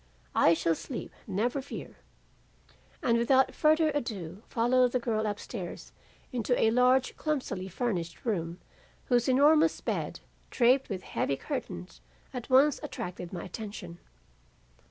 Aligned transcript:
'I 0.33 0.55
shall 0.55 0.73
sleep, 0.73 1.11
never 1.27 1.61
fear,' 1.61 1.97
and 3.03 3.19
without 3.19 3.53
further 3.53 3.91
ado 3.91 4.41
followed 4.47 4.93
the 4.93 4.99
girl 4.99 5.27
upstairs 5.27 5.91
into 6.31 6.59
a 6.59 6.71
large 6.71 7.15
clumsily 7.17 7.67
furnished 7.67 8.25
room 8.25 8.59
whose 9.09 9.29
enormous 9.29 9.79
bed 9.79 10.19
draped 10.49 10.89
with 10.89 11.03
heavy 11.03 11.37
curtains 11.37 12.01
at 12.33 12.49
once 12.49 12.79
attracted 12.81 13.31
my 13.31 13.43
attention. 13.43 13.99